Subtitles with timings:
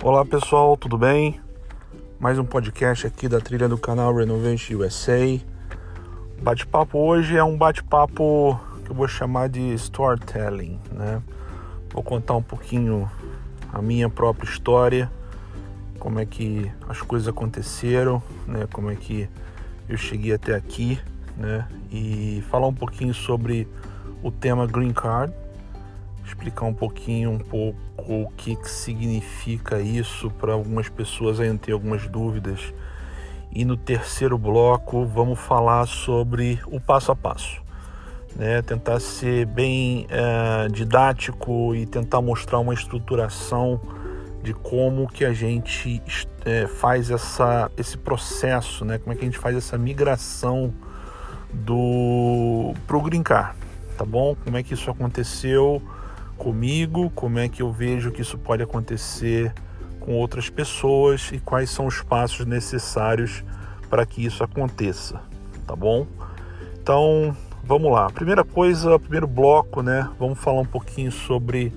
[0.00, 1.40] Olá pessoal, tudo bem?
[2.20, 5.40] Mais um podcast aqui da trilha do canal Renovation USA.
[6.40, 11.20] Bate-papo hoje é um bate-papo que eu vou chamar de storytelling, né?
[11.92, 13.10] Vou contar um pouquinho
[13.72, 15.10] a minha própria história,
[15.98, 18.68] como é que as coisas aconteceram, né?
[18.72, 19.28] Como é que
[19.88, 21.00] eu cheguei até aqui,
[21.36, 21.66] né?
[21.90, 23.66] E falar um pouquinho sobre
[24.22, 25.34] o tema Green Card
[26.24, 32.08] explicar um pouquinho, um pouco o que, significa isso para algumas pessoas ainda ter algumas
[32.08, 32.72] dúvidas.
[33.52, 37.60] E no terceiro bloco vamos falar sobre o passo a passo,
[38.34, 38.62] né?
[38.62, 43.78] Tentar ser bem é, didático e tentar mostrar uma estruturação
[44.42, 46.02] de como que a gente
[46.44, 48.98] é, faz essa, esse processo, né?
[48.98, 50.72] Como é que a gente faz essa migração
[51.52, 53.54] do pro Green Card,
[53.96, 54.34] tá bom?
[54.44, 55.82] Como é que isso aconteceu?
[56.38, 59.52] Comigo, como é que eu vejo que isso pode acontecer
[60.00, 63.44] com outras pessoas e quais são os passos necessários
[63.90, 65.20] para que isso aconteça,
[65.66, 66.06] tá bom?
[66.80, 68.08] Então, vamos lá.
[68.08, 70.08] Primeira coisa, primeiro bloco, né?
[70.18, 71.72] Vamos falar um pouquinho sobre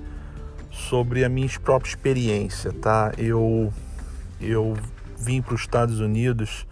[0.70, 3.12] sobre a minha própria experiência, tá?
[3.18, 3.70] Eu
[4.40, 4.74] eu
[5.18, 6.66] vim para os Estados Unidos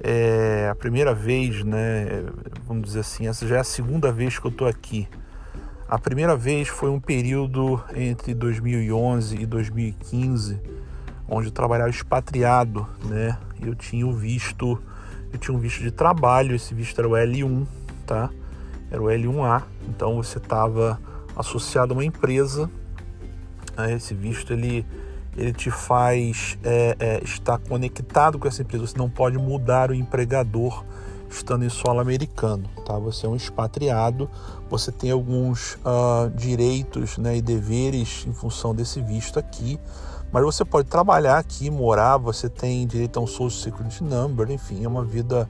[0.00, 2.24] é a primeira vez, né?
[2.66, 5.08] Vamos dizer assim, essa já é a segunda vez que eu estou aqui.
[5.88, 10.60] A primeira vez foi um período entre 2011 e 2015,
[11.28, 13.38] onde eu trabalhava expatriado, né?
[13.60, 14.82] Eu tinha o visto,
[15.32, 17.64] eu tinha um visto de trabalho, esse visto era o L1,
[18.04, 18.30] tá?
[18.90, 21.00] Era o L1A, então você estava
[21.36, 22.68] associado a uma empresa.
[23.76, 23.94] Né?
[23.94, 24.84] Esse visto ele
[25.36, 28.86] ele te faz é, é, estar conectado com essa empresa.
[28.86, 30.82] Você não pode mudar o empregador
[31.28, 32.98] estando em solo americano, tá?
[32.98, 34.30] Você é um expatriado,
[34.68, 39.78] você tem alguns uh, direitos né, e deveres em função desse visto aqui,
[40.32, 44.84] mas você pode trabalhar aqui, morar, você tem direito a um Social Security Number, enfim,
[44.84, 45.48] é uma vida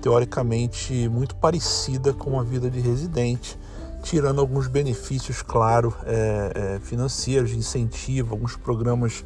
[0.00, 3.58] teoricamente muito parecida com a vida de residente,
[4.02, 9.24] tirando alguns benefícios, claro, é, é, financeiros, de incentivo, alguns programas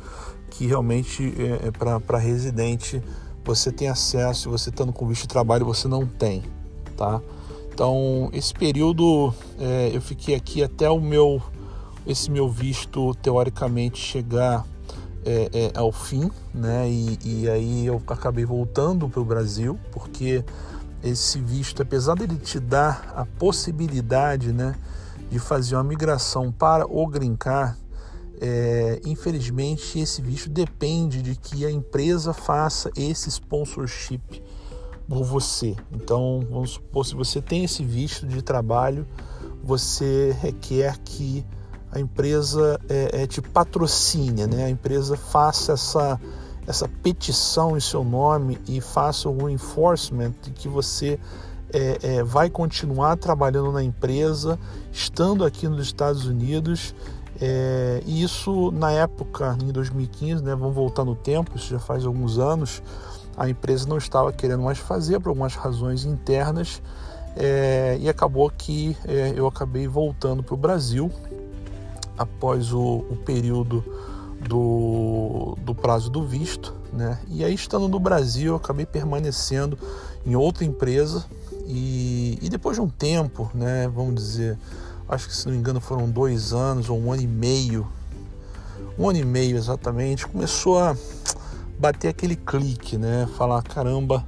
[0.51, 3.03] que realmente é, é para residente
[3.49, 6.43] você tem acesso, você estando com visto de trabalho, você não tem,
[6.97, 7.21] tá?
[7.79, 11.41] Então, esse período é, eu fiquei aqui até o meu,
[12.05, 14.67] esse meu visto teoricamente chegar
[15.25, 16.91] é, é, ao fim, né?
[16.91, 20.45] E, e aí eu acabei voltando para o Brasil, porque
[21.05, 24.75] esse visto, apesar dele te dar a possibilidade, né,
[25.31, 27.79] de fazer uma migração para o Green Card,
[28.41, 34.43] é, infelizmente, esse visto depende de que a empresa faça esse sponsorship
[35.09, 35.75] por você.
[35.91, 39.07] Então, vamos supor, se você tem esse visto de trabalho,
[39.65, 41.45] você requer que
[41.91, 44.65] a empresa é, é, te patrocine, né?
[44.65, 46.21] a empresa faça essa,
[46.67, 51.19] essa petição em seu nome e faça o reinforcement de que você
[51.71, 54.59] é, vai continuar trabalhando na empresa,
[54.93, 56.95] estando aqui nos Estados Unidos
[58.05, 62.37] e isso na época, em 2015, né, vamos voltar no tempo, isso já faz alguns
[62.37, 62.83] anos,
[63.39, 66.83] a empresa não estava querendo mais fazer por algumas razões internas
[67.37, 71.11] é, e acabou que é, eu acabei voltando para o Brasil
[72.19, 73.85] após o, o período
[74.41, 77.21] do, do, prazo do visto, né?
[77.29, 79.79] E aí estando no Brasil, eu acabei permanecendo
[80.27, 81.25] em outra empresa
[81.65, 83.89] e, e depois de um tempo, né?
[83.95, 84.59] Vamos dizer
[85.09, 87.87] acho que se não me engano foram dois anos ou um ano e meio,
[88.99, 90.97] um ano e meio exatamente, começou a
[91.79, 93.29] bater aquele clique, né?
[93.37, 94.27] Falar, caramba,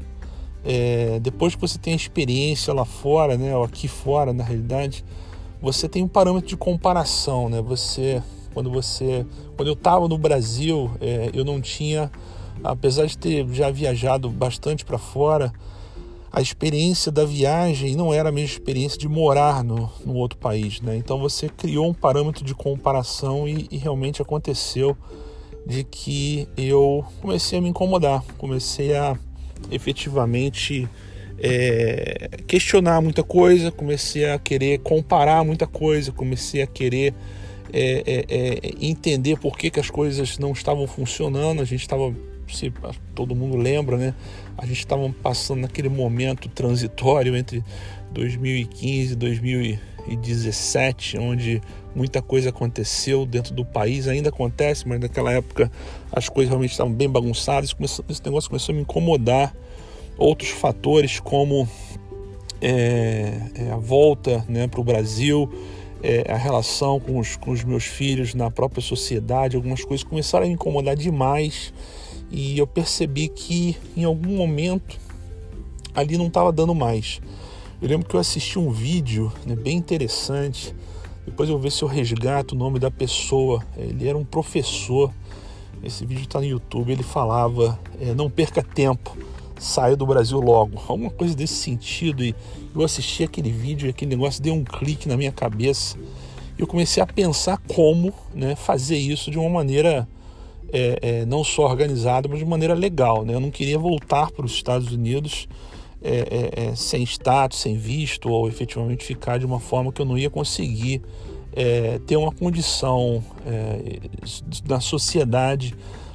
[0.65, 3.57] é, depois que você tem a experiência lá fora, né?
[3.57, 5.05] Ou aqui fora, na realidade,
[5.61, 7.61] você tem um parâmetro de comparação, né?
[7.63, 8.23] Você,
[8.55, 12.11] quando você, quando eu estava no Brasil, é, eu não tinha,
[12.63, 15.53] apesar de ter já viajado bastante para fora,
[16.33, 20.81] a experiência da viagem não era a mesma experiência de morar no, no outro país,
[20.81, 20.97] né?
[20.97, 24.97] Então você criou um parâmetro de comparação e, e realmente aconteceu
[25.67, 29.17] de que eu comecei a me incomodar, comecei a
[29.71, 30.89] efetivamente
[31.39, 37.15] é, questionar muita coisa, comecei a querer comparar muita coisa, comecei a querer
[37.73, 42.15] é, é, é entender por que, que as coisas não estavam funcionando, a gente estava
[42.57, 42.73] se
[43.15, 44.15] todo mundo lembra, né?
[44.57, 47.65] A gente estava passando naquele momento transitório entre
[48.13, 51.63] 2015 e 2017, onde
[51.95, 55.71] muita coisa aconteceu dentro do país, ainda acontece, mas naquela época
[56.13, 57.75] as coisas realmente estavam bem bagunçadas.
[58.09, 59.55] esse negócio começou a me incomodar.
[60.19, 61.67] Outros fatores, como
[62.61, 65.51] é, é, a volta né, para o Brasil,
[66.03, 70.45] é, a relação com os, com os meus filhos na própria sociedade, algumas coisas começaram
[70.45, 71.73] a me incomodar demais
[72.31, 74.99] e eu percebi que em algum momento
[75.95, 77.21] ali não estava dando mais.
[77.83, 80.75] Eu lembro que eu assisti um vídeo né, bem interessante.
[81.25, 83.63] Depois eu vou ver se eu resgato o nome da pessoa.
[83.77, 85.13] Ele era um professor.
[85.83, 86.93] Esse vídeo está no YouTube.
[86.93, 89.17] Ele falava: é, não perca tempo,
[89.59, 90.79] saia do Brasil logo.
[90.87, 92.23] Alguma coisa desse sentido.
[92.23, 92.35] E
[92.75, 95.99] eu assisti aquele vídeo e aquele negócio deu um clique na minha cabeça.
[96.59, 100.07] E eu comecei a pensar como né, fazer isso de uma maneira
[100.73, 103.25] é, é, não só organizada, mas de maneira legal.
[103.25, 103.35] Né?
[103.35, 105.49] Eu não queria voltar para os Estados Unidos
[106.03, 110.07] é, é, é, sem status, sem visto, ou efetivamente ficar de uma forma que eu
[110.07, 111.03] não ia conseguir
[111.55, 113.23] é, ter uma condição
[114.67, 115.75] na sociedade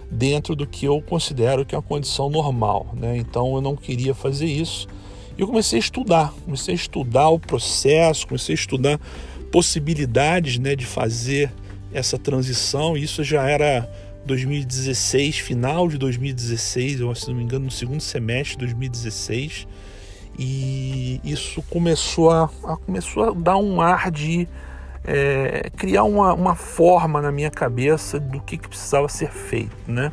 [0.10, 2.88] dentro do que eu considero que é uma condição normal.
[2.94, 3.18] Né?
[3.18, 4.88] Então eu não queria fazer isso.
[5.38, 9.00] E eu comecei a estudar, comecei a estudar o processo, comecei a estudar
[9.52, 11.52] possibilidades né, de fazer
[11.94, 12.96] essa transição.
[12.96, 13.90] Isso já era
[14.26, 19.68] 2016, final de 2016, eu se não me engano, no segundo semestre de 2016.
[20.38, 24.48] E isso começou a, a começou a dar um ar de
[25.04, 30.12] é, criar uma, uma forma na minha cabeça do que, que precisava ser feito, né?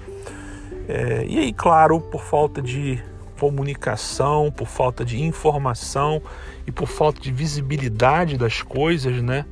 [0.88, 3.02] É, e aí, claro, por falta de
[3.38, 6.22] comunicação, por falta de informação
[6.66, 9.44] e por falta de visibilidade das coisas, né?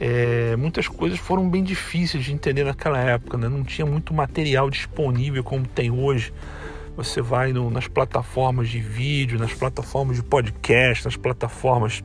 [0.00, 3.48] É, muitas coisas foram bem difíceis de entender naquela época, né?
[3.48, 6.32] não tinha muito material disponível como tem hoje.
[6.96, 12.04] Você vai no, nas plataformas de vídeo, nas plataformas de podcast, nas plataformas,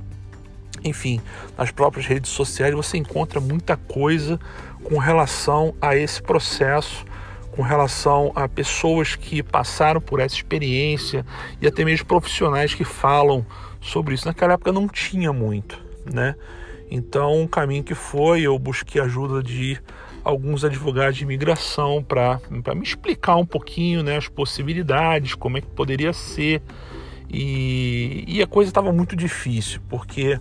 [0.83, 1.21] enfim,
[1.55, 4.39] nas próprias redes sociais, você encontra muita coisa
[4.83, 7.05] com relação a esse processo,
[7.51, 11.23] com relação a pessoas que passaram por essa experiência
[11.61, 13.45] e até mesmo profissionais que falam
[13.79, 14.25] sobre isso.
[14.25, 15.79] Naquela época não tinha muito,
[16.11, 16.35] né?
[16.95, 19.81] Então, um caminho que foi, eu busquei ajuda de
[20.23, 22.39] alguns advogados de imigração para
[22.75, 26.61] me explicar um pouquinho né, as possibilidades, como é que poderia ser.
[27.27, 30.39] E, e a coisa estava muito difícil, porque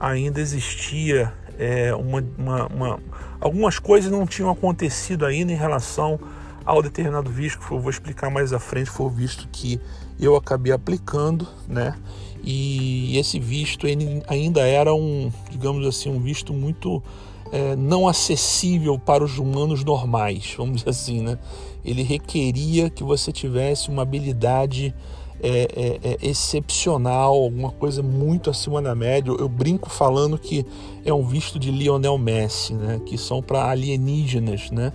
[0.00, 3.00] ainda existia é, uma, uma, uma,
[3.38, 6.18] algumas coisas não tinham acontecido ainda em relação
[6.64, 9.78] ao determinado visto, que eu vou explicar mais à frente, foi o visto que
[10.18, 11.94] eu acabei aplicando, né?
[12.42, 13.86] E esse visto
[14.26, 17.02] ainda era um, digamos assim, um visto muito
[17.52, 21.38] é, não acessível para os humanos normais, vamos dizer assim, né?
[21.84, 24.94] Ele requeria que você tivesse uma habilidade
[25.42, 29.30] é, é, é excepcional, alguma coisa muito acima da média.
[29.30, 30.66] Eu brinco falando que
[31.04, 33.00] é um visto de Lionel Messi, né?
[33.06, 34.92] Que são para alienígenas, né?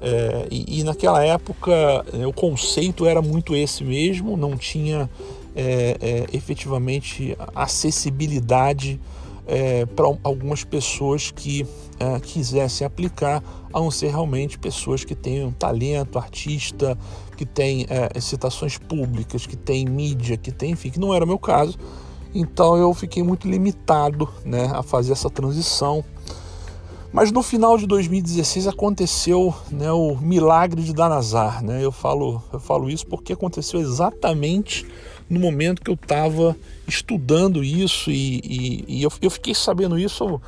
[0.00, 1.72] É, e, e, naquela época
[2.12, 5.08] é, o conceito era muito esse mesmo, não tinha
[5.54, 9.00] é, é, efetivamente acessibilidade
[9.46, 11.66] é, para algumas pessoas que
[11.98, 13.42] é, quisessem aplicar,
[13.72, 16.96] a não ser realmente pessoas que tenham talento, artista,
[17.36, 21.28] que têm é, citações públicas, que têm mídia, que tem, enfim, que não era o
[21.28, 21.78] meu caso.
[22.34, 26.04] Então eu fiquei muito limitado né, a fazer essa transição.
[27.12, 31.62] Mas no final de 2016 aconteceu né, o milagre de Danazar.
[31.62, 31.84] Né?
[31.84, 34.84] Eu, falo, eu falo isso porque aconteceu exatamente
[35.28, 36.56] no momento que eu estava
[36.86, 40.40] estudando isso e, e, e eu, eu, fiquei sabendo isso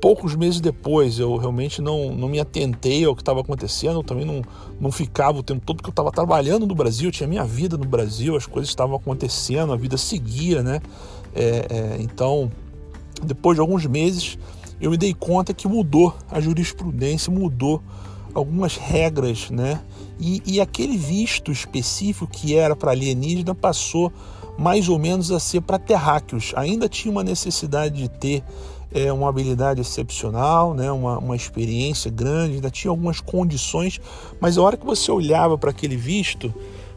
[0.00, 1.18] poucos meses depois.
[1.18, 4.42] Eu realmente não, não me atentei ao que estava acontecendo, eu também não,
[4.80, 7.76] não ficava o tempo todo, porque eu estava trabalhando no Brasil, eu tinha minha vida
[7.76, 10.80] no Brasil, as coisas estavam acontecendo, a vida seguia, né?
[11.34, 12.50] É, é, então,
[13.22, 14.38] depois de alguns meses,
[14.80, 17.82] eu me dei conta que mudou a jurisprudência, mudou
[18.38, 19.80] algumas regras, né?
[20.18, 24.12] E, e aquele visto específico que era para alienígena passou
[24.58, 26.52] mais ou menos a ser para terráqueos.
[26.56, 28.42] Ainda tinha uma necessidade de ter
[28.92, 30.90] é, uma habilidade excepcional, né?
[30.90, 34.00] uma, uma experiência grande, ainda tinha algumas condições,
[34.40, 36.52] mas a hora que você olhava para aquele visto,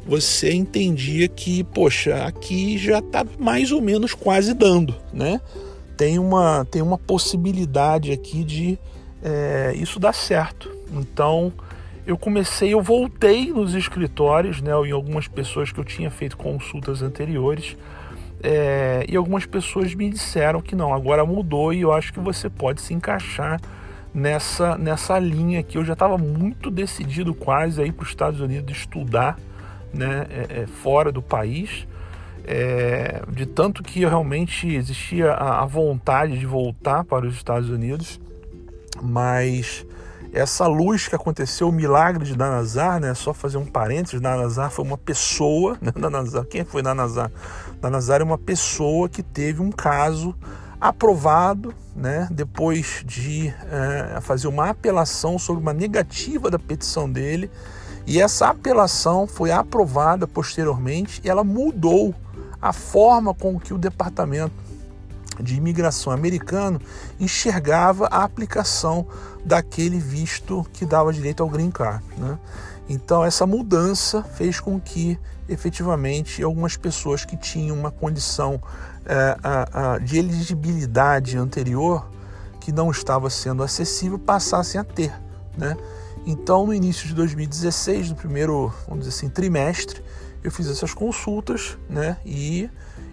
[0.08, 5.40] você entendia que, poxa, aqui já está mais ou menos quase dando, né?
[5.96, 8.80] Tem uma, tem uma possibilidade aqui de
[9.22, 10.81] é, isso dar certo.
[10.92, 11.54] Então,
[12.06, 17.02] eu comecei, eu voltei nos escritórios, né, em algumas pessoas que eu tinha feito consultas
[17.02, 17.78] anteriores,
[18.44, 22.50] é, e algumas pessoas me disseram que não, agora mudou e eu acho que você
[22.50, 23.62] pode se encaixar
[24.14, 28.42] nessa, nessa linha que eu já estava muito decidido quase a ir para os Estados
[28.42, 29.38] Unidos estudar,
[29.94, 31.88] né, é, é, fora do país,
[33.32, 38.20] de tanto que realmente existia a, a vontade de voltar para os Estados Unidos,
[39.02, 39.86] mas
[40.34, 43.14] essa luz que aconteceu, o milagre de Danazar, né?
[43.14, 45.92] Só fazer um parênteses, Danazar foi uma pessoa, né?
[45.96, 47.32] Danazar, quem foi Danazar?
[47.82, 50.36] Danazar é uma pessoa que teve um caso
[50.80, 57.52] aprovado, né, depois de é, fazer uma apelação sobre uma negativa da petição dele,
[58.08, 62.16] e essa apelação foi aprovada posteriormente e ela mudou
[62.60, 64.54] a forma com que o departamento
[65.42, 66.80] de imigração americano
[67.20, 69.06] enxergava a aplicação
[69.44, 72.04] daquele visto que dava direito ao green card.
[72.18, 72.38] Né?
[72.90, 75.18] Então, essa mudança fez com que,
[75.48, 78.62] efetivamente, algumas pessoas que tinham uma condição
[79.06, 82.10] é, a, a, de elegibilidade anterior,
[82.60, 85.14] que não estava sendo acessível, passassem a ter.
[85.58, 85.76] Né?
[86.26, 90.04] Então, no início de 2016, no primeiro, vamos dizer assim, trimestre,
[90.44, 92.18] eu fiz essas consultas né?
[92.26, 92.70] e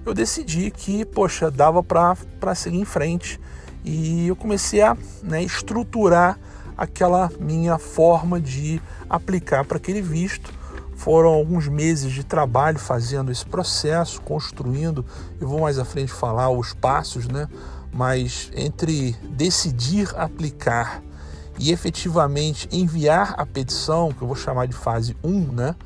[0.08, 3.38] eu decidi que, poxa, dava para seguir em frente.
[3.84, 6.38] E eu comecei a né, estruturar
[6.76, 10.52] aquela minha forma de aplicar para aquele visto.
[10.96, 15.04] Foram alguns meses de trabalho fazendo esse processo, construindo.
[15.40, 17.46] Eu vou mais à frente falar os passos, né?
[17.92, 21.02] Mas entre decidir aplicar
[21.58, 25.76] e efetivamente enviar a petição, que eu vou chamar de fase 1, né?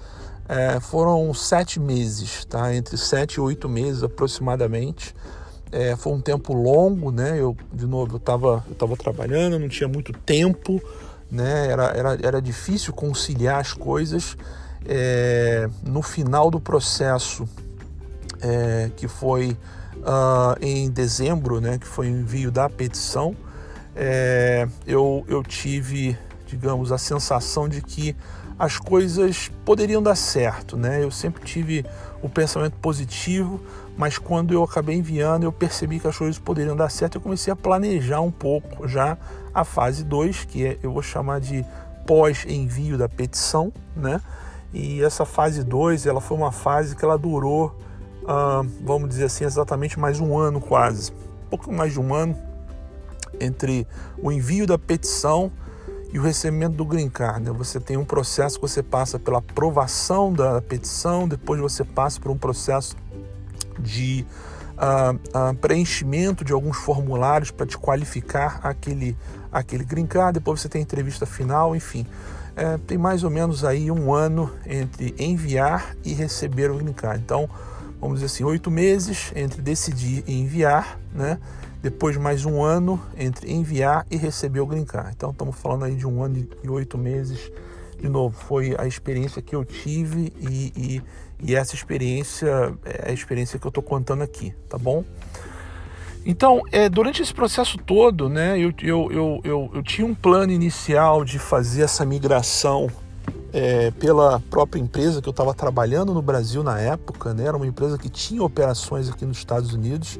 [0.48, 2.74] É, foram sete meses, tá?
[2.74, 5.14] Entre sete e oito meses aproximadamente.
[5.70, 7.40] É, foi um tempo longo, né?
[7.40, 10.82] Eu, de novo, eu estava eu tava trabalhando, não tinha muito tempo,
[11.30, 11.68] né?
[11.68, 14.36] Era, era, era difícil conciliar as coisas.
[14.84, 17.48] É, no final do processo,
[18.40, 19.56] é, que foi
[19.98, 21.78] uh, em dezembro, né?
[21.78, 23.36] Que foi o envio da petição,
[23.94, 28.16] é, eu, eu tive, digamos, a sensação de que
[28.62, 31.02] as coisas poderiam dar certo, né?
[31.02, 31.84] Eu sempre tive
[32.22, 33.60] o pensamento positivo,
[33.96, 37.16] mas quando eu acabei enviando, eu percebi que as coisas poderiam dar certo.
[37.16, 39.18] Eu comecei a planejar um pouco já
[39.52, 41.66] a fase 2, que é, eu vou chamar de
[42.06, 44.20] pós-envio da petição, né?
[44.72, 47.76] E essa fase 2, ela foi uma fase que ela durou,
[48.28, 52.38] ah, vamos dizer assim, exatamente mais um ano quase, um pouco mais de um ano
[53.40, 53.88] entre
[54.22, 55.50] o envio da petição
[56.12, 57.46] e o recebimento do green card.
[57.46, 57.52] Né?
[57.52, 62.30] Você tem um processo que você passa pela aprovação da petição, depois você passa por
[62.30, 62.94] um processo
[63.78, 64.26] de
[64.76, 65.14] uh,
[65.50, 69.16] uh, preenchimento de alguns formulários para te qualificar aquele,
[69.50, 72.06] aquele green card, depois você tem a entrevista final, enfim.
[72.54, 77.22] É, tem mais ou menos aí um ano entre enviar e receber o green card.
[77.24, 77.48] Então,
[77.98, 81.38] vamos dizer assim, oito meses entre decidir e enviar, né?
[81.82, 85.10] Depois mais um ano entre enviar e receber o green card.
[85.16, 87.50] Então estamos falando aí de um ano e oito meses.
[87.98, 91.02] De novo, foi a experiência que eu tive e, e,
[91.42, 95.04] e essa experiência é a experiência que eu estou contando aqui, tá bom?
[96.24, 101.24] Então, é, durante esse processo todo, né, eu, eu, eu, eu, tinha um plano inicial
[101.24, 102.88] de fazer essa migração
[103.52, 107.66] é, pela própria empresa que eu estava trabalhando no Brasil na época, né, era uma
[107.66, 110.18] empresa que tinha operações aqui nos Estados Unidos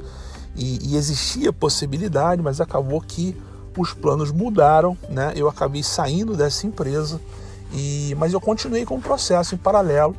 [0.54, 3.36] e, e existia possibilidade, mas acabou que
[3.76, 5.32] os planos mudaram, né?
[5.34, 7.20] Eu acabei saindo dessa empresa,
[7.72, 10.14] e, mas eu continuei com o processo em paralelo.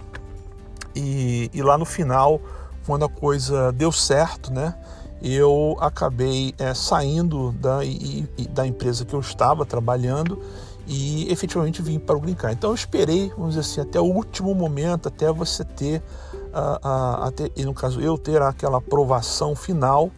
[0.95, 2.41] E, e lá no final,
[2.85, 4.75] quando a coisa deu certo, né?
[5.21, 10.37] Eu acabei é, saindo da, e, e, da empresa que eu estava trabalhando
[10.85, 12.57] e efetivamente vim para o Green Card.
[12.57, 17.23] Então eu esperei, vamos dizer assim, até o último momento, até você ter, uh, uh,
[17.23, 20.11] até, e no caso eu ter aquela aprovação final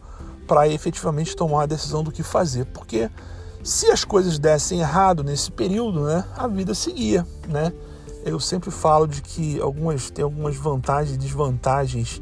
[0.46, 3.10] para efetivamente tomar a decisão do que fazer, porque
[3.62, 7.72] se as coisas dessem errado nesse período, né, a vida seguia, né?
[8.24, 12.20] Eu sempre falo de que algumas tem algumas vantagens e desvantagens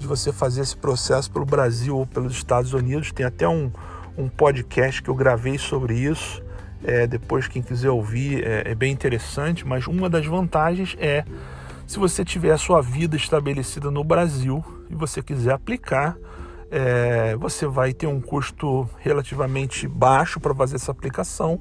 [0.00, 3.12] de você fazer esse processo pelo Brasil ou pelos Estados Unidos.
[3.12, 3.70] Tem até um,
[4.16, 6.42] um podcast que eu gravei sobre isso.
[6.82, 9.66] É, depois, quem quiser ouvir, é, é bem interessante.
[9.66, 11.24] Mas uma das vantagens é
[11.86, 16.16] se você tiver a sua vida estabelecida no Brasil e você quiser aplicar,
[16.70, 21.60] é, você vai ter um custo relativamente baixo para fazer essa aplicação.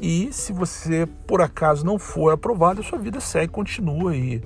[0.00, 4.42] E se você por acaso não for aprovado, a sua vida segue, continua e,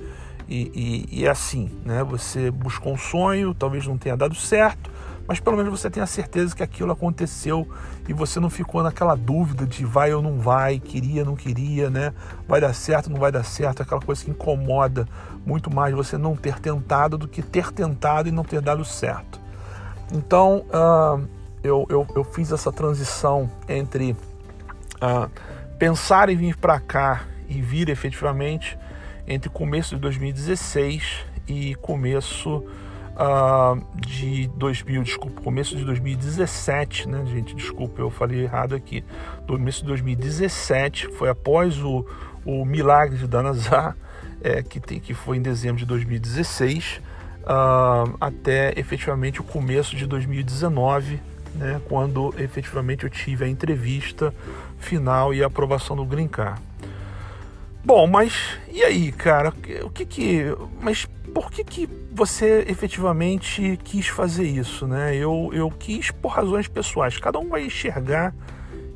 [0.49, 2.03] e, e, e, é assim, né?
[2.05, 4.91] Você buscou um sonho, talvez não tenha dado certo,
[5.27, 7.69] mas pelo menos você tem a certeza que aquilo aconteceu
[8.09, 12.13] e você não ficou naquela dúvida de vai ou não vai, queria, não queria, né?
[12.49, 15.07] Vai dar certo, não vai dar certo, aquela coisa que incomoda
[15.45, 19.40] muito mais você não ter tentado do que ter tentado e não ter dado certo.
[20.13, 21.27] Então uh,
[21.63, 25.31] eu, eu, eu, fiz essa transição entre uh,
[25.79, 28.79] pensar em vir para cá e vir efetivamente
[29.27, 32.65] entre começo de 2016 e começo
[33.17, 37.55] uh, de 2000, desculpa, começo de 2017, né, gente?
[37.55, 39.05] Desculpa, eu falei errado aqui.
[39.47, 42.05] Começo de 2017 foi após o,
[42.45, 43.97] o milagre de Danazar,
[44.43, 47.01] é, que, tem, que foi em dezembro de 2016
[47.43, 51.21] uh, até efetivamente o começo de 2019,
[51.55, 54.35] né, quando efetivamente eu tive a entrevista
[54.79, 56.61] final e a aprovação do Green Card.
[57.85, 59.55] Bom, mas e aí, cara?
[59.83, 60.45] O que que.
[60.81, 65.17] Mas por que que você efetivamente quis fazer isso, né?
[65.17, 67.19] Eu, eu quis por razões pessoais.
[67.19, 68.35] Cada um vai enxergar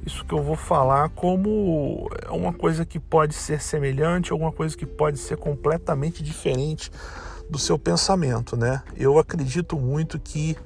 [0.05, 4.85] isso que eu vou falar como uma coisa que pode ser semelhante, alguma coisa que
[4.85, 6.91] pode ser completamente diferente
[7.49, 8.83] do seu pensamento, né?
[8.97, 10.57] Eu acredito muito que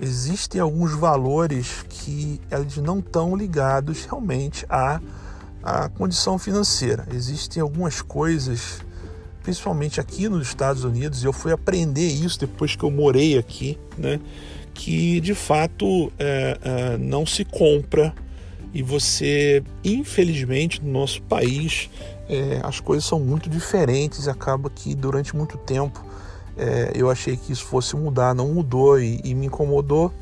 [0.00, 5.00] existem alguns valores que eles não estão ligados realmente à,
[5.62, 7.06] à condição financeira.
[7.12, 8.80] Existem algumas coisas,
[9.42, 13.78] principalmente aqui nos Estados Unidos, e eu fui aprender isso depois que eu morei aqui,
[13.96, 14.20] né?
[14.74, 18.14] Que de fato é, é, não se compra
[18.74, 21.90] e você, infelizmente, no nosso país,
[22.28, 24.28] é, as coisas são muito diferentes.
[24.28, 26.02] Acaba que durante muito tempo
[26.62, 30.12] é, eu achei que isso fosse mudar, não mudou e, e me incomodou.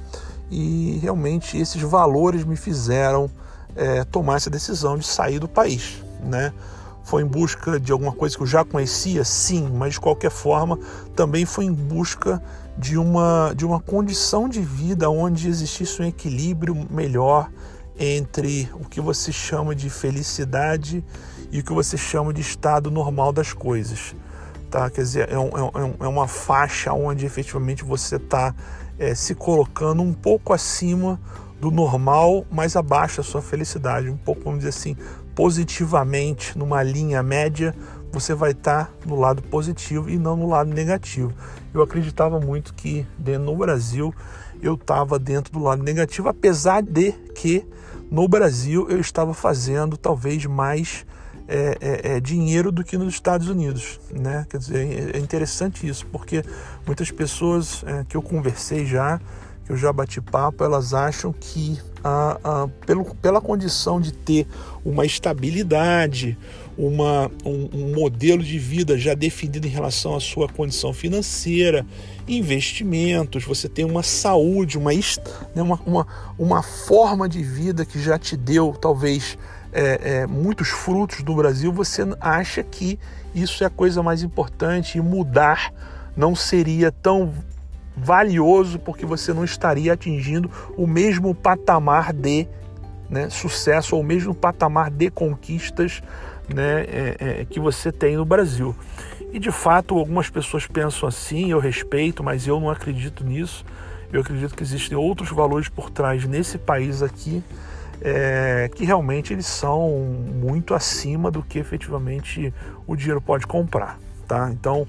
[0.50, 3.30] E realmente esses valores me fizeram
[3.76, 6.52] é, tomar essa decisão de sair do país, né?
[7.04, 10.78] Foi em busca de alguma coisa que eu já conhecia, sim, mas de qualquer forma
[11.14, 12.42] também foi em busca
[12.78, 17.50] de uma, de uma condição de vida onde existisse um equilíbrio melhor
[17.98, 21.04] entre o que você chama de felicidade
[21.52, 24.14] e o que você chama de estado normal das coisas.
[24.70, 24.88] Tá?
[24.88, 28.54] Quer dizer, é, um, é, um, é uma faixa onde efetivamente você está
[28.98, 31.20] é, se colocando um pouco acima
[31.60, 34.96] do normal, mas abaixo da sua felicidade, um pouco, vamos dizer assim,
[35.34, 37.74] positivamente, numa linha média,
[38.12, 41.32] você vai estar tá no lado positivo e não no lado negativo.
[41.74, 43.06] Eu acreditava muito que
[43.40, 44.14] no Brasil
[44.62, 47.66] eu estava dentro do lado negativo, apesar de que
[48.10, 51.06] no Brasil eu estava fazendo talvez mais
[51.50, 54.46] é, é, é, dinheiro do que nos Estados Unidos, né?
[54.48, 56.44] Quer dizer, é interessante isso, porque
[56.86, 59.20] muitas pessoas é, que eu conversei já,
[59.64, 64.46] que eu já bati papo, elas acham que a, a, pelo, pela condição de ter
[64.84, 66.38] uma estabilidade,
[66.78, 71.84] uma, um, um, modelo de vida já definido em relação à sua condição financeira,
[72.28, 76.06] investimentos, você tem uma saúde, uma, né, uma, uma,
[76.38, 79.36] uma forma de vida que já te deu talvez
[79.72, 82.98] é, é, muitos frutos do Brasil, você acha que
[83.34, 85.72] isso é a coisa mais importante e mudar
[86.16, 87.32] não seria tão
[87.96, 92.48] valioso porque você não estaria atingindo o mesmo patamar de
[93.08, 96.02] né, sucesso ou o mesmo patamar de conquistas
[96.52, 98.74] né, é, é, que você tem no Brasil.
[99.32, 103.64] E de fato, algumas pessoas pensam assim, eu respeito, mas eu não acredito nisso.
[104.12, 107.42] Eu acredito que existem outros valores por trás nesse país aqui
[108.00, 112.52] é, que realmente eles são muito acima do que efetivamente
[112.86, 114.50] o dinheiro pode comprar, tá?
[114.50, 114.86] Então,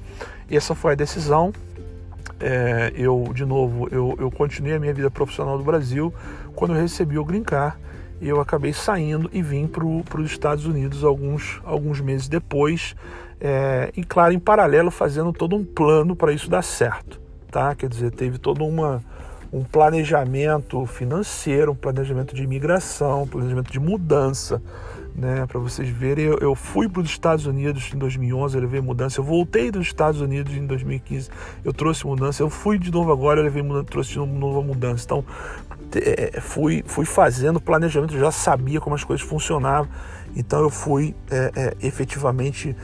[0.49, 1.53] essa foi a decisão.
[2.39, 6.13] É, eu, de novo, eu, eu continuei a minha vida profissional do Brasil
[6.55, 7.77] quando eu recebi o Green Card
[8.21, 12.95] eu acabei saindo e vim para os Estados Unidos alguns, alguns meses depois,
[13.39, 17.19] é, e claro, em paralelo fazendo todo um plano para isso dar certo,
[17.49, 17.73] tá?
[17.73, 19.03] Quer dizer, teve todo uma,
[19.51, 24.61] um planejamento financeiro, um planejamento de imigração, um planejamento de mudança,
[25.15, 25.45] né?
[25.45, 29.19] Para vocês verem, eu, eu fui para os Estados Unidos em 2011, eu levei mudança,
[29.19, 31.29] eu voltei dos Estados Unidos em 2015,
[31.65, 35.03] eu trouxe mudança, eu fui de novo agora, eu levei mudança, trouxe novo, nova mudança.
[35.05, 35.25] Então,
[35.95, 39.91] é, fui, fui fazendo planejamento, já sabia como as coisas funcionavam,
[40.35, 42.75] então eu fui é, é, efetivamente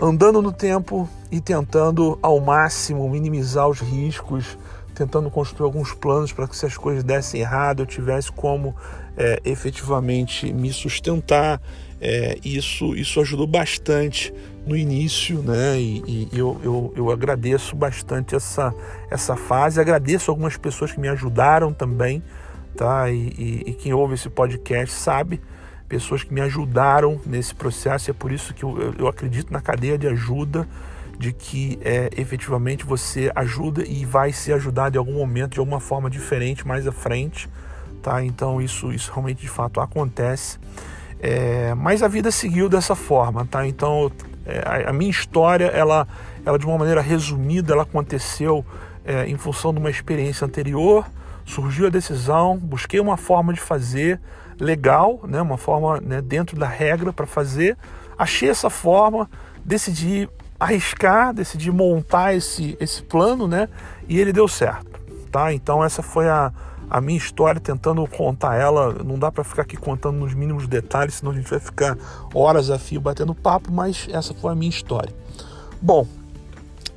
[0.00, 4.58] andando no tempo e tentando ao máximo minimizar os riscos,
[4.96, 8.74] tentando construir alguns planos para que se as coisas dessem errado eu tivesse como
[9.16, 11.60] é, efetivamente me sustentar.
[12.00, 14.32] É, isso, isso ajudou bastante
[14.66, 15.78] no início, né?
[15.78, 18.74] E, e eu, eu, eu, agradeço bastante essa,
[19.10, 19.80] essa fase.
[19.80, 22.22] Agradeço algumas pessoas que me ajudaram também
[22.76, 23.10] tá?
[23.10, 25.40] E, e, e, quem ouve esse podcast sabe,
[25.88, 29.96] pessoas que me ajudaram nesse processo, é por isso que eu, eu acredito na cadeia
[29.96, 30.68] de ajuda,
[31.18, 35.80] de que é, efetivamente você ajuda e vai ser ajudado em algum momento, de alguma
[35.80, 37.48] forma diferente mais à frente,
[38.02, 38.22] tá?
[38.22, 40.58] Então isso, isso realmente de fato acontece.
[41.18, 43.66] É, mas a vida seguiu dessa forma, tá?
[43.66, 44.12] Então
[44.44, 46.06] é, a, minha história, ela,
[46.44, 48.64] ela de uma maneira resumida, ela aconteceu
[49.04, 51.06] é, em função de uma experiência anterior,
[51.44, 54.20] surgiu a decisão, busquei uma forma de fazer
[54.58, 57.76] legal, né, uma forma né, dentro da regra para fazer,
[58.18, 59.28] achei essa forma,
[59.64, 63.68] decidi arriscar, decidi montar esse, esse plano, né,
[64.08, 65.52] e ele deu certo, tá?
[65.52, 66.52] Então essa foi a,
[66.88, 71.14] a minha história, tentando contar ela, não dá para ficar aqui contando nos mínimos detalhes,
[71.16, 71.96] senão a gente vai ficar
[72.34, 75.12] horas a fio batendo papo, mas essa foi a minha história.
[75.80, 76.06] Bom,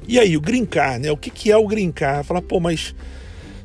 [0.08, 1.12] e aí, o Green Card, né?
[1.12, 2.26] O que, que é o Green Card?
[2.26, 2.95] Falar, pô, mas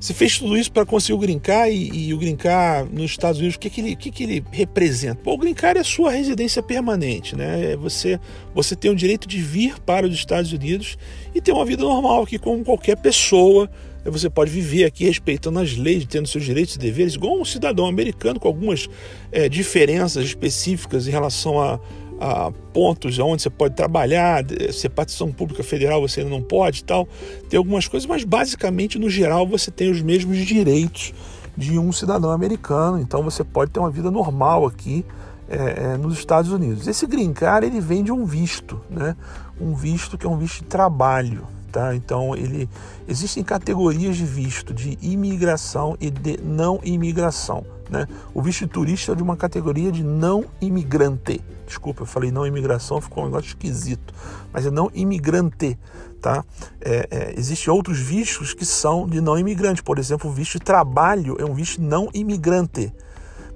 [0.05, 3.13] Você fez tudo isso para conseguir o green card e, e, o green card nos
[3.13, 5.19] Estados Unidos, o que, que, ele, que, que ele representa?
[5.25, 7.73] Bom, o green card é a sua residência permanente, né?
[7.73, 8.21] É você,
[8.55, 10.99] você tem o direito de vir para os Estados Unidos
[11.35, 13.71] e ter uma vida normal aqui como qualquer pessoa.
[14.05, 17.87] Você pode viver aqui respeitando as leis, tendo seus direitos e deveres, igual um cidadão
[17.87, 18.87] americano, com algumas
[19.33, 21.81] é, diferenças específicas em relação a,
[22.21, 26.81] a pontos onde você pode trabalhar, se é partição pública federal você ainda não pode
[26.81, 27.09] e tal.
[27.49, 31.13] Tem algumas coisas, mas basicamente, no geral, você tem os mesmos direitos
[31.57, 35.05] de um cidadão americano, então você pode ter uma vida normal aqui
[35.49, 36.87] é, é, nos Estados Unidos.
[36.87, 39.17] Esse green card ele vem de um visto, né?
[39.61, 41.95] Um visto que é um visto de trabalho, tá?
[41.95, 42.69] Então ele
[43.07, 47.65] existem categorias de visto de imigração e de não imigração.
[47.95, 48.09] Né?
[48.35, 51.41] O visto de turista é de uma categoria de não imigrante.
[51.65, 54.13] Desculpa, eu falei não imigração, ficou um negócio esquisito.
[54.53, 55.79] Mas é não imigrante.
[56.21, 56.45] Tá?
[56.81, 59.83] É, é, Existem outros vistos que são de não imigrante.
[59.83, 62.93] Por exemplo, o visto de trabalho é um visto não imigrante.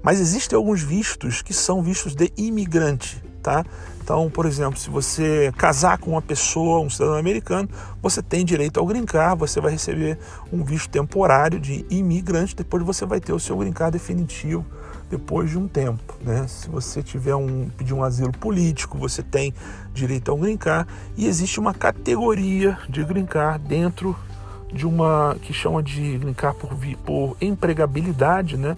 [0.01, 3.21] Mas existem alguns vistos que são vistos de imigrante.
[3.49, 3.65] Tá?
[4.03, 7.67] Então, por exemplo, se você casar com uma pessoa, um cidadão americano,
[7.99, 10.19] você tem direito ao green card, você vai receber
[10.53, 14.63] um visto temporário de imigrante, depois você vai ter o seu green card definitivo
[15.09, 16.45] depois de um tempo, né?
[16.47, 19.51] Se você tiver um pedir um asilo político, você tem
[19.95, 24.15] direito ao green card e existe uma categoria de green card dentro
[24.71, 28.77] de uma que chama de green card por, por empregabilidade, né?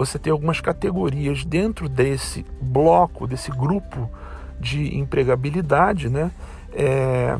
[0.00, 4.10] Você tem algumas categorias dentro desse bloco, desse grupo
[4.58, 6.30] de empregabilidade, né?
[6.72, 7.38] É,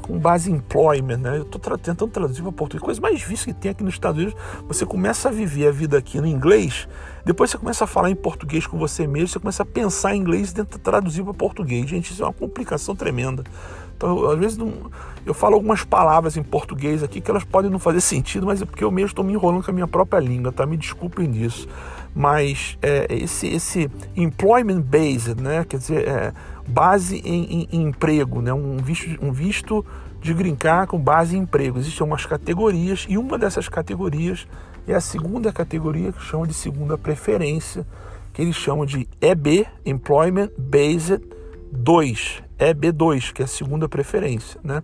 [0.00, 1.36] com base em employment, né?
[1.36, 2.82] Eu estou tra tentando traduzir para português.
[2.82, 5.98] Coisa mais difícil que tem aqui nos Estados Unidos, você começa a viver a vida
[5.98, 6.88] aqui no inglês,
[7.26, 10.20] depois você começa a falar em português com você mesmo, você começa a pensar em
[10.20, 11.90] inglês e tenta traduzir para português.
[11.90, 13.44] Gente, isso é uma complicação tremenda.
[13.98, 14.72] Então, às vezes não,
[15.26, 18.64] eu falo algumas palavras em português aqui que elas podem não fazer sentido, mas é
[18.64, 20.64] porque eu mesmo estou me enrolando com a minha própria língua, tá?
[20.64, 21.68] Me desculpem disso.
[22.18, 25.64] Mas é, esse, esse employment based, né?
[25.64, 26.32] Quer dizer, é,
[26.66, 28.52] base em, em, em, emprego, né?
[28.52, 29.86] Um visto, um visto
[30.20, 31.78] de grincar com base em emprego.
[31.78, 34.48] Existem umas categorias e uma dessas categorias
[34.88, 37.86] é a segunda categoria que chama de segunda preferência,
[38.32, 41.22] que eles chamam de EB, Employment Based
[41.70, 44.82] 2, EB2, que é a segunda preferência, né?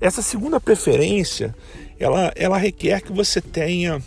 [0.00, 1.52] Essa segunda preferência,
[1.98, 4.00] ela, ela requer que você tenha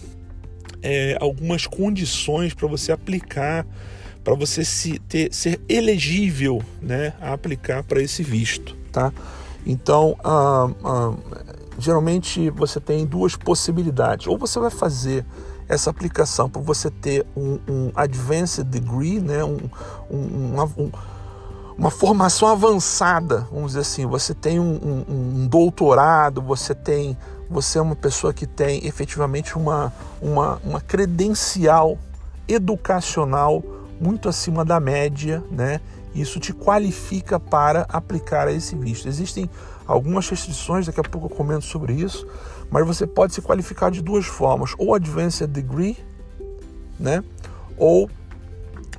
[0.81, 3.65] é, algumas condições para você aplicar,
[4.23, 9.11] para você se ter, ser elegível, né, a aplicar para esse visto, tá?
[9.65, 11.13] Então, ah, ah,
[11.77, 14.27] geralmente você tem duas possibilidades.
[14.27, 15.25] Ou você vai fazer
[15.67, 19.57] essa aplicação para você ter um, um, advanced degree, né, um,
[20.09, 20.91] um, um
[21.79, 24.05] uma formação avançada, vamos dizer assim.
[24.05, 25.05] Você tem um, um,
[25.43, 27.17] um, doutorado, você tem,
[27.49, 31.97] você é uma pessoa que tem efetivamente uma, uma, uma credencial
[32.47, 33.63] educacional
[33.99, 35.81] muito acima da média, né?
[36.13, 39.07] Isso te qualifica para aplicar esse visto.
[39.07, 39.49] Existem
[39.85, 42.27] algumas restrições, daqui a pouco eu comento sobre isso,
[42.69, 45.97] mas você pode se qualificar de duas formas: ou Advanced Degree,
[46.99, 47.23] né?
[47.77, 48.09] Ou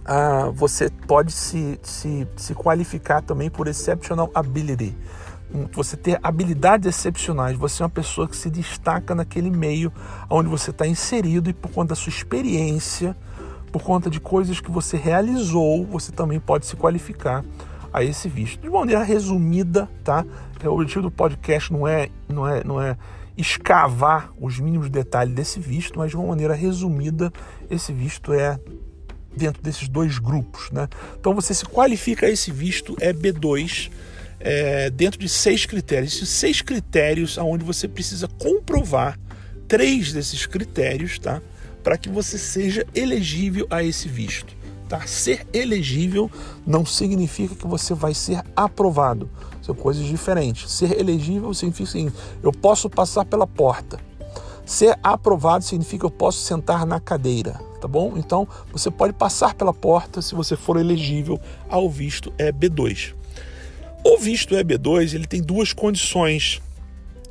[0.04, 4.96] ah, você pode se, se, se qualificar também por Exceptional Ability.
[5.72, 9.92] Você ter habilidades excepcionais, você é uma pessoa que se destaca naquele meio
[10.28, 13.16] onde você está inserido e por conta da sua experiência,
[13.72, 17.44] por conta de coisas que você realizou, você também pode se qualificar
[17.92, 18.60] a esse visto.
[18.60, 20.24] De maneira resumida, tá?
[20.62, 22.96] É, o objetivo do podcast não é, não é, não é
[23.36, 27.32] escavar os mínimos detalhes desse visto, mas de uma maneira resumida,
[27.70, 28.58] esse visto é
[29.36, 30.70] dentro desses dois grupos.
[30.70, 30.88] Né?
[31.18, 33.90] Então você se qualifica a esse visto é B2
[34.40, 36.14] é, dentro de seis critérios.
[36.14, 39.18] Esses seis critérios aonde você precisa comprovar
[39.68, 41.40] três desses critérios tá?
[41.82, 44.54] para que você seja elegível a esse visto.
[44.88, 45.06] Tá?
[45.06, 46.30] Ser elegível
[46.66, 49.30] não significa que você vai ser aprovado.
[49.62, 50.70] São coisas diferentes.
[50.72, 52.10] Ser elegível significa assim,
[52.42, 54.00] eu posso passar pela porta.
[54.66, 58.12] Ser aprovado significa que eu posso sentar na cadeira tá bom?
[58.16, 63.14] Então você pode passar pela porta se você for elegível ao visto EB2.
[64.02, 66.60] O visto EB2 ele tem duas condições,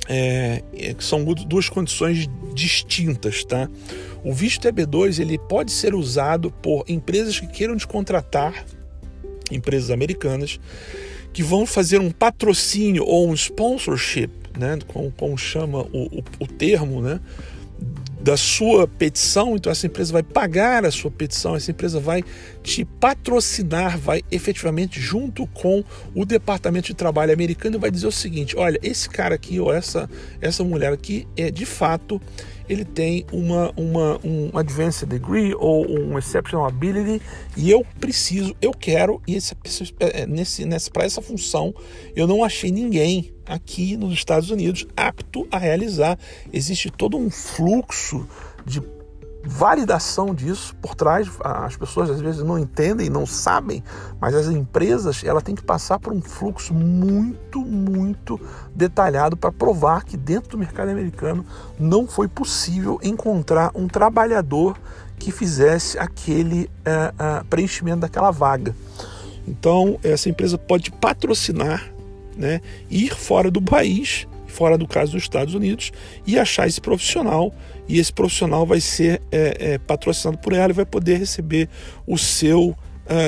[0.08, 3.68] é, é que são duas condições distintas, tá?
[4.24, 8.64] O visto EB2 ele pode ser usado por empresas que queiram te contratar,
[9.50, 10.60] empresas americanas,
[11.32, 14.78] que vão fazer um patrocínio ou um sponsorship, né?
[14.86, 17.20] Como, como chama o, o, o termo, né?
[18.20, 22.22] da sua petição, então essa empresa vai pagar a sua petição, essa empresa vai
[22.62, 25.82] te patrocinar, vai efetivamente junto com
[26.14, 30.08] o Departamento de Trabalho americano vai dizer o seguinte: olha, esse cara aqui ou essa,
[30.40, 32.20] essa mulher aqui é de fato
[32.68, 37.20] ele tem uma, uma, um advanced degree ou um exceptional ability
[37.56, 39.56] e eu preciso, eu quero, e esse,
[39.98, 41.74] é, nesse, nesse, para essa função
[42.14, 46.16] eu não achei ninguém aqui nos Estados Unidos apto a realizar.
[46.52, 48.28] Existe todo um fluxo
[48.64, 48.80] de
[49.42, 51.28] validação disso por trás.
[51.40, 53.82] As pessoas às vezes não entendem, não sabem,
[54.20, 58.40] mas as empresas ela tem que passar por um fluxo muito, muito
[58.74, 61.44] detalhado para provar que dentro do mercado americano
[61.78, 64.76] não foi possível encontrar um trabalhador
[65.18, 68.74] que fizesse aquele uh, uh, preenchimento daquela vaga.
[69.46, 71.92] Então essa empresa pode patrocinar,
[72.36, 75.92] né, ir fora do país fora do caso dos Estados Unidos,
[76.26, 77.54] e achar esse profissional,
[77.88, 81.68] e esse profissional vai ser é, é, patrocinado por ela e vai poder receber
[82.06, 82.76] o seu uh,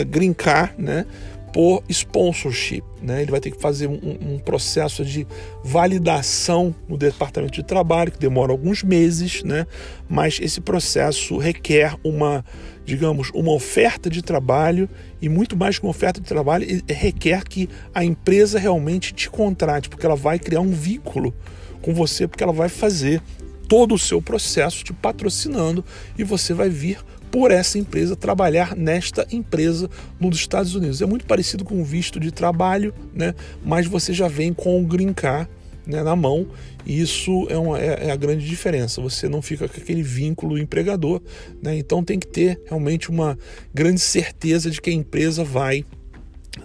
[0.06, 1.06] green card, né?
[1.52, 2.82] por sponsorship.
[3.02, 3.22] Né?
[3.22, 5.26] Ele vai ter que fazer um, um, processo de
[5.62, 9.66] validação no Departamento de Trabalho, que demora alguns meses, né?
[10.08, 12.44] mas esse processo requer uma,
[12.84, 14.88] digamos, uma oferta de trabalho
[15.20, 19.88] e muito mais que uma oferta de trabalho, requer que a empresa realmente te contrate,
[19.88, 21.34] porque ela vai criar um vínculo
[21.80, 23.22] com você, porque ela vai fazer
[23.68, 25.84] todo o seu processo te patrocinando
[26.18, 26.98] e você vai vir
[27.30, 29.88] por essa empresa trabalhar nesta empresa
[30.20, 31.00] nos Estados Unidos.
[31.00, 33.34] É muito parecido com o visto de trabalho, né?
[33.64, 35.48] mas você já vem com o green card
[35.86, 36.46] né, na mão
[36.86, 39.00] isso é, uma, é, é, a grande diferença.
[39.00, 41.20] Você não fica com aquele vínculo empregador,
[41.62, 41.76] né?
[41.76, 43.38] então tem que ter realmente uma
[43.72, 45.84] grande certeza de que a empresa vai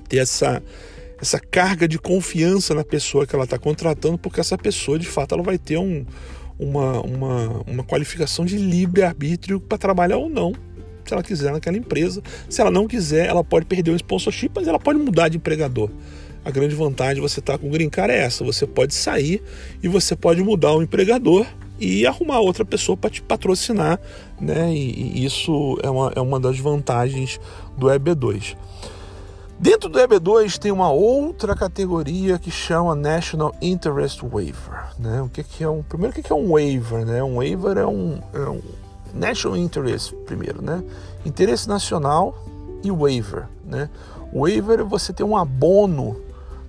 [0.10, 0.62] ter essa
[1.20, 5.34] essa carga de confiança na pessoa que ela está contratando, porque essa pessoa de fato
[5.34, 6.06] ela vai ter um,
[6.60, 10.54] uma, uma, uma qualificação de livre-arbítrio para trabalhar ou não,
[11.06, 12.22] se ela quiser naquela empresa.
[12.50, 15.90] Se ela não quiser, ela pode perder o sponsorship, mas ela pode mudar de empregador.
[16.48, 18.96] A grande vantagem de você estar tá com o Green Card é essa: você pode
[18.96, 19.44] sair
[19.84, 21.46] e você pode mudar o empregador
[21.78, 24.00] e arrumar outra pessoa para te patrocinar,
[24.40, 24.74] né?
[24.74, 27.38] E, e, isso é uma, é uma das vantagens
[27.78, 28.56] do EB2.
[29.60, 34.96] Dentro do EB2 tem uma outra categoria que chama National Interest Waiver.
[34.98, 35.22] Né?
[35.22, 35.84] O que, que é um.
[35.84, 37.06] Primeiro, o que, que é um waiver?
[37.06, 37.22] Né?
[37.22, 38.62] Um waiver é um, é um
[39.14, 40.82] National Interest, primeiro, né?
[41.26, 42.42] Interesse nacional
[42.86, 43.50] e waiver.
[43.66, 43.90] Né?
[44.34, 46.26] Waiver é você ter um abono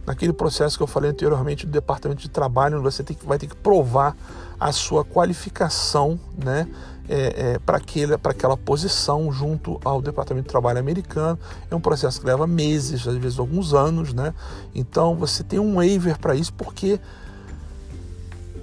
[0.09, 3.55] naquele processo que eu falei anteriormente do Departamento de Trabalho, você tem vai ter que
[3.55, 4.17] provar
[4.59, 6.67] a sua qualificação né,
[7.07, 11.39] é, é, para aquela posição junto ao Departamento de Trabalho americano.
[11.71, 14.15] É um processo que leva meses, às vezes alguns anos.
[14.15, 14.33] Né?
[14.75, 16.99] Então você tem um waiver para isso, porque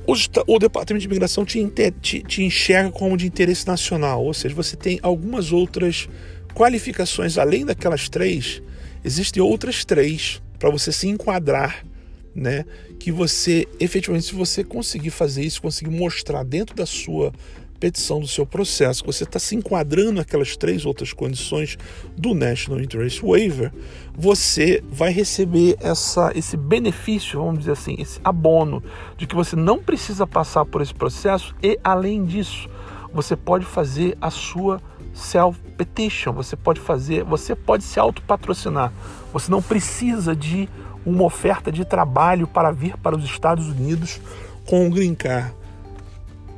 [0.07, 1.63] o, Departamento de Imigração te,
[2.01, 6.09] te, te enxerga como de interesse nacional, ou seja, você tem algumas outras
[6.55, 8.61] qualificações além daquelas três,
[9.03, 11.85] existem outras três para você se enquadrar,
[12.33, 12.65] né?
[12.99, 17.31] Que você, efetivamente, se você conseguir fazer isso, conseguir mostrar dentro da sua
[17.79, 21.77] petição, do seu processo, que você está se enquadrando naquelas três outras condições
[22.17, 23.71] do National Interest Waiver,
[24.13, 28.83] você vai receber essa, esse benefício, vamos dizer assim, esse abono
[29.17, 32.69] de que você não precisa passar por esse processo e, além disso,
[33.13, 34.81] você pode fazer a sua
[35.15, 38.91] self petition, você pode fazer, você pode se autopatrocinar.
[39.33, 40.69] Você não precisa de
[41.05, 44.19] uma oferta de trabalho para vir para os Estados Unidos
[44.65, 45.53] com o green card.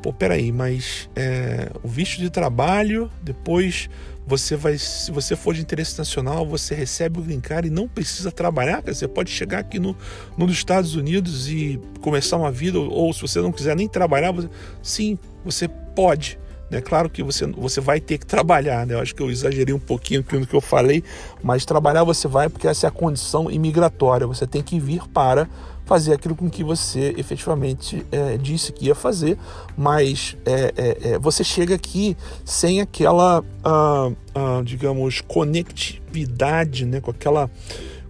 [0.01, 3.89] Pô, peraí, mas é, o visto de trabalho, depois
[4.25, 7.87] você vai, se você for de interesse nacional, você recebe o green card e não
[7.87, 8.83] precisa trabalhar.
[8.85, 9.95] Você pode chegar aqui no,
[10.37, 14.49] nos Estados Unidos e começar uma vida, ou se você não quiser nem trabalhar, você,
[14.81, 16.37] sim, você pode.
[16.69, 18.93] É claro que você, você vai ter que trabalhar, né?
[18.93, 21.03] Eu acho que eu exagerei um pouquinho no que eu falei,
[21.41, 24.27] mas trabalhar você vai porque essa é a condição imigratória.
[24.27, 25.47] Você tem que vir para
[25.85, 29.37] fazer aquilo com que você efetivamente é, disse que ia fazer,
[29.77, 36.99] mas é, é, é você chega aqui sem aquela, ah, ah, digamos, conectividade, né?
[36.99, 37.49] com, aquela,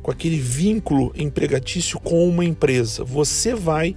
[0.02, 3.04] com aquele vínculo empregatício com uma empresa.
[3.04, 3.96] Você vai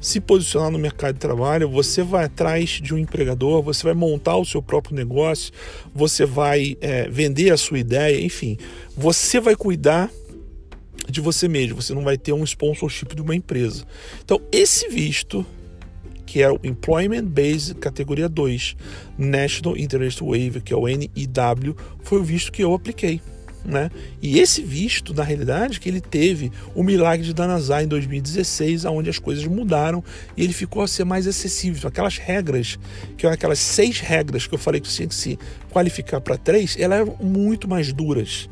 [0.00, 4.36] se posicionar no mercado de trabalho, você vai atrás de um empregador, você vai montar
[4.36, 5.52] o seu próprio negócio,
[5.94, 8.56] você vai é, vender a sua ideia, enfim,
[8.96, 10.10] você vai cuidar
[11.08, 13.84] de você mesmo, você não vai ter um sponsorship de uma empresa.
[14.22, 15.44] Então, esse visto,
[16.26, 18.76] que é o Employment Based categoria 2,
[19.16, 23.20] National Interest Waiver, que é o NIW, foi o visto que eu apliquei.
[23.64, 23.90] Né?
[24.22, 29.10] E esse visto, na realidade, que ele teve o milagre de Danazá em 2016, aonde
[29.10, 30.02] as coisas mudaram
[30.36, 31.88] e ele ficou a ser mais acessível.
[31.88, 32.78] Aquelas regras,
[33.16, 35.38] que eram aquelas seis regras que eu falei que você tinha que se
[35.70, 38.48] qualificar para três, elas eram muito mais duras.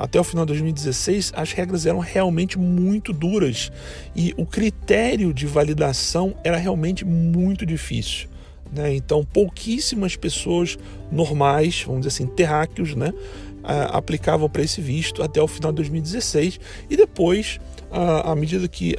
[0.00, 3.70] Até o final de 2016, as regras eram realmente muito duras
[4.16, 8.26] e o critério de validação era realmente muito difícil.
[8.72, 8.94] Né?
[8.94, 10.78] Então, pouquíssimas pessoas
[11.10, 13.12] normais, vamos dizer assim, terráqueos, né?
[13.62, 17.58] Aplicavam para esse visto até o final de 2016 e depois,
[17.90, 18.96] à medida que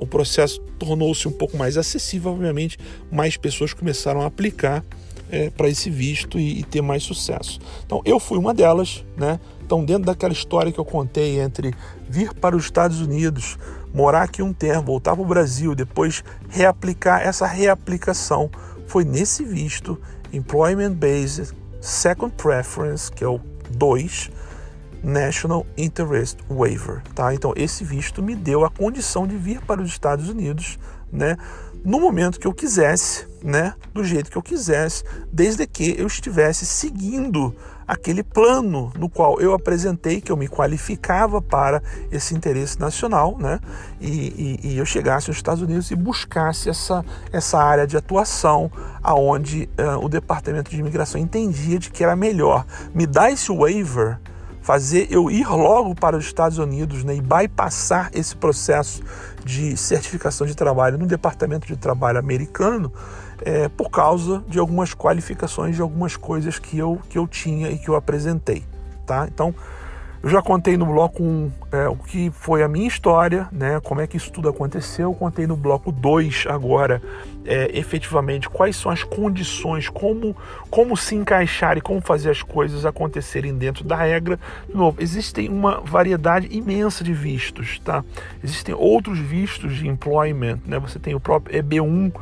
[0.00, 2.78] o processo tornou-se um pouco mais acessível, obviamente,
[3.10, 4.84] mais pessoas começaram a aplicar
[5.32, 7.58] é, para esse visto e, e, ter mais sucesso.
[7.86, 9.40] Então, eu fui uma delas, né?
[9.64, 11.72] Então, dentro daquela história que eu contei entre
[12.06, 13.56] vir para os Estados Unidos,
[13.94, 18.50] morar aqui um tempo, voltar para o Brasil, depois reaplicar, essa reaplicação
[18.86, 19.98] foi nesse visto
[20.30, 23.38] Employment Based Second Preference, que é o
[23.72, 24.30] 2,
[25.02, 27.34] National Interest Waiver, tá?
[27.34, 30.78] Então esse visto me deu a condição de vir para os Estados Unidos,
[31.10, 31.36] né?
[31.84, 33.74] No momento que eu quisesse, né?
[33.92, 37.54] Do jeito que eu quisesse, desde que eu estivesse seguindo
[37.86, 43.60] aquele plano no qual eu apresentei que eu me qualificava para esse interesse nacional, né?
[44.00, 48.70] E, e, e eu chegasse aos Estados Unidos e buscasse essa, essa área de atuação
[49.02, 52.64] aonde uh, o Departamento de Imigração entendia de que era melhor
[52.94, 54.18] me dar esse waiver
[54.62, 59.02] fazer eu ir logo para os Estados Unidos né, e bypassar esse processo
[59.44, 62.92] de certificação de trabalho no Departamento de Trabalho americano
[63.44, 67.78] é, por causa de algumas qualificações de algumas coisas que eu, que eu tinha e
[67.78, 68.64] que eu apresentei.
[69.06, 69.26] Tá?
[69.32, 69.54] Então,
[70.22, 73.80] eu já contei no bloco 1 um, é, o que foi a minha história, né,
[73.80, 75.12] como é que isso tudo aconteceu.
[75.12, 77.02] contei no bloco 2 agora,
[77.44, 80.36] é, efetivamente, quais são as condições, como,
[80.70, 84.38] como se encaixar e como fazer as coisas acontecerem dentro da regra.
[84.68, 87.80] De novo, existem uma variedade imensa de vistos.
[87.80, 88.04] Tá?
[88.44, 90.60] Existem outros vistos de employment.
[90.64, 90.78] Né?
[90.78, 92.12] Você tem o próprio EB1,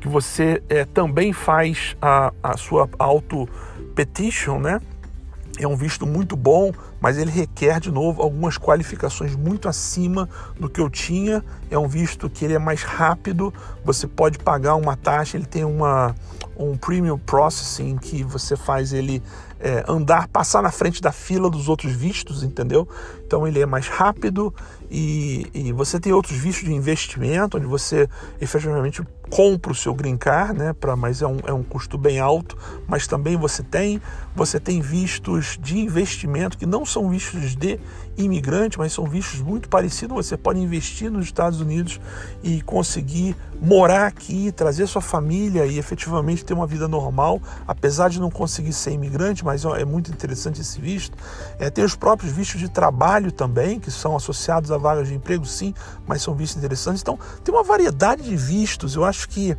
[0.00, 4.80] que você é, também faz a, a sua auto-petition, né?
[5.58, 10.68] é um visto muito bom, mas ele requer de novo algumas qualificações muito acima do
[10.68, 11.44] que eu tinha.
[11.70, 13.52] É um visto que ele é mais rápido,
[13.84, 16.14] você pode pagar uma taxa, ele tem uma,
[16.56, 19.22] um premium processing que você faz ele
[19.60, 22.88] é, andar, passar na frente da fila dos outros vistos, entendeu?
[23.26, 24.54] Então ele é mais rápido
[24.90, 28.08] e, e você tem outros vistos de investimento, onde você
[28.40, 30.72] efetivamente compra o seu green card, né?
[30.72, 32.56] Pra, mas é um, é um custo bem alto,
[32.86, 34.00] mas também você tem
[34.34, 37.78] você tem vistos de investimento que não são vistos de
[38.16, 40.16] imigrante, mas são vistos muito parecidos.
[40.16, 42.00] Você pode investir nos Estados Unidos
[42.42, 48.20] e conseguir morar aqui, trazer sua família e efetivamente ter uma vida normal, apesar de
[48.20, 51.16] não conseguir ser imigrante, mas é muito interessante esse visto.
[51.58, 55.44] É, tem os próprios vistos de trabalho também, que são associados a vagas de emprego,
[55.44, 55.74] sim,
[56.06, 57.02] mas são vistos interessantes.
[57.02, 58.94] Então, tem uma variedade de vistos.
[58.94, 59.56] Eu acho que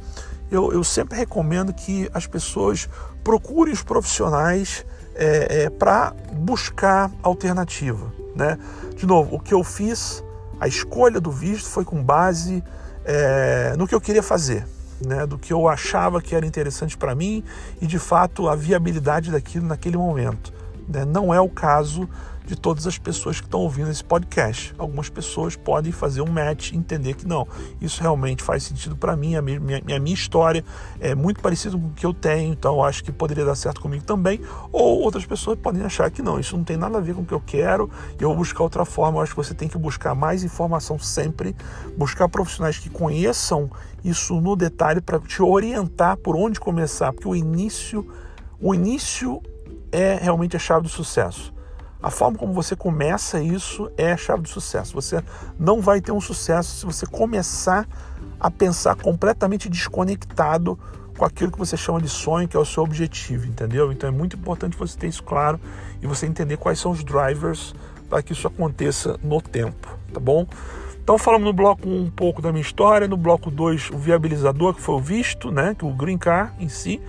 [0.52, 2.90] eu, eu sempre recomendo que as pessoas
[3.24, 4.86] procurem os profissionais
[5.20, 8.12] é, é, para buscar alternativa.
[8.34, 8.58] Né?
[8.96, 10.24] De novo, o que eu fiz,
[10.60, 12.64] a escolha do visto foi com base
[13.04, 14.66] é, no que eu queria fazer,
[15.06, 15.28] né?
[15.28, 17.44] do que eu achava que era interessante para mim
[17.82, 20.54] e de fato a viabilidade daquilo naquele momento.
[20.88, 21.04] Né?
[21.04, 22.10] Não é o caso
[22.50, 24.74] de todas as pessoas que estão ouvindo esse podcast.
[24.76, 27.48] Algumas pessoas podem fazer um match e entender que não,
[27.80, 30.66] isso realmente faz sentido para mim, a minha, minha, minha história
[31.00, 34.04] é muito parecida com o que eu tenho, então acho que poderia dar certo comigo
[34.04, 34.42] também.
[34.72, 37.26] Ou outras pessoas podem achar que não, isso não tem nada a ver com o
[37.26, 37.88] que eu quero
[38.20, 39.20] e eu vou buscar outra forma.
[39.20, 41.56] Eu acho que você tem que buscar mais informação sempre,
[41.96, 43.70] buscar profissionais que conheçam
[44.04, 48.08] isso no detalhe para te orientar por onde começar, porque o início,
[48.60, 49.40] o início
[49.92, 51.54] é realmente a chave do sucesso.
[52.02, 54.94] A forma como você começa isso é a chave do sucesso.
[54.94, 55.22] Você
[55.60, 57.88] não vai ter um sucesso se você começar
[58.40, 60.80] a pensar completamente desconectado
[61.18, 63.92] com aquilo que você chama de sonho, que é o seu objetivo, entendeu?
[63.92, 65.60] Então é muito importante você ter isso claro
[66.02, 67.76] e você entender quais são os drivers
[68.10, 70.48] para que isso aconteça no tempo, tá bom?
[71.04, 74.74] Então falamos no bloco 1 um pouco da minha história, no bloco 2 o viabilizador,
[74.74, 77.02] que foi o visto, né, que o green car em si.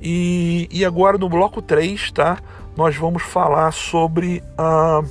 [0.00, 2.38] E, e agora no bloco 3, tá?
[2.78, 5.02] Nós vamos falar sobre ah,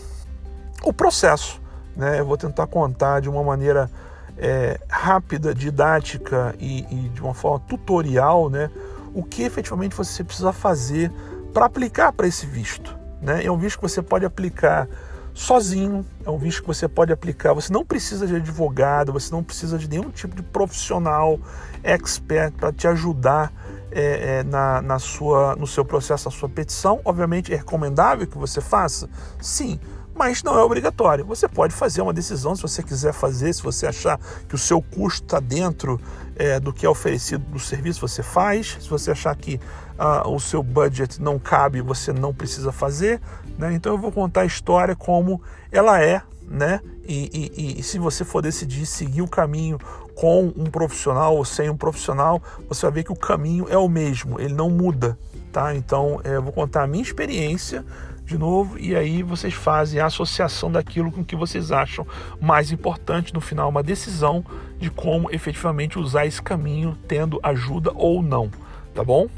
[0.86, 1.62] o processo.
[1.98, 2.18] Né?
[2.18, 3.92] Eu vou tentar contar de uma maneira
[4.38, 8.72] é, rápida, didática e, e, de uma forma tutorial né?
[9.14, 11.12] o que efetivamente você precisa fazer
[11.54, 12.98] para aplicar para esse visto.
[13.22, 13.44] Né?
[13.44, 14.88] É um visto que você pode aplicar
[15.34, 17.54] sozinho, é um visto que você pode aplicar.
[17.54, 21.38] Você não precisa de advogado, você não precisa de nenhum tipo de profissional
[21.84, 23.52] expert para te ajudar
[23.98, 27.02] é, é, na, na sua, no seu processo, na sua petição.
[27.04, 29.10] Obviamente, é recomendável que você faça?
[29.42, 29.80] Sim,
[30.14, 31.26] mas não é obrigatório.
[31.26, 34.80] Você pode fazer uma decisão se você quiser fazer, se você achar que o seu
[34.84, 36.00] custo está dentro
[36.36, 38.78] é, do que é oferecido do serviço, você faz.
[38.80, 39.60] Se você achar que
[39.98, 43.20] uh, o seu budget não cabe, você não precisa fazer.
[43.58, 43.74] Né?
[43.74, 45.42] Então eu vou contar a história como
[45.72, 46.82] ela é, né?
[47.08, 49.80] E, e, e, se você for decidir seguir o caminho
[50.14, 53.88] com um profissional ou sem um profissional, você vai ver que o caminho é o
[53.88, 55.18] mesmo, ele não muda,
[55.52, 55.74] tá?
[55.74, 57.86] Então é, eu vou contar a minha experiência
[58.26, 62.06] de novo e aí vocês fazem a associação daquilo com que vocês acham
[62.42, 64.44] mais importante no final, uma decisão
[64.78, 68.52] de como efetivamente usar esse caminho, tendo ajuda ou não,
[68.94, 69.30] tá bom?